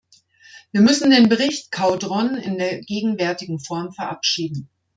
Wir 0.71 0.81
müssen 0.81 1.11
den 1.11 1.29
Bericht 1.29 1.71
Caudron 1.71 2.33
in 2.35 2.57
der 2.57 2.81
gegenwärtigen 2.81 3.59
Form 3.59 3.91
verabschieden. 3.93 4.67